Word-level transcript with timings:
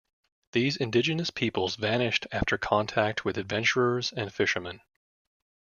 These 0.53 0.77
indigenous 0.77 1.29
peoples 1.29 1.75
vanished 1.75 2.25
after 2.31 2.57
contact 2.57 3.23
with 3.23 3.37
adventurers 3.37 4.11
and 4.11 4.33
fishermen. 4.33 4.81